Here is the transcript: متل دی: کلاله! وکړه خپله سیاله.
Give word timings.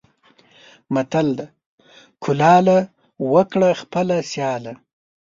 متل 0.93 1.27
دی: 1.37 1.45
کلاله! 2.23 2.77
وکړه 3.33 3.69
خپله 3.81 4.17
سیاله. 4.31 4.73